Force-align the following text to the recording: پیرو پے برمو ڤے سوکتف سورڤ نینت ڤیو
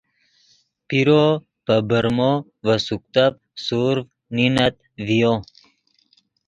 پیرو 0.87 1.23
پے 1.65 1.75
برمو 1.89 2.31
ڤے 2.65 2.75
سوکتف 2.87 3.33
سورڤ 3.65 4.05
نینت 4.35 4.73
ڤیو 5.05 5.33